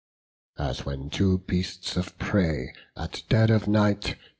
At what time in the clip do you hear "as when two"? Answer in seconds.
0.57-1.37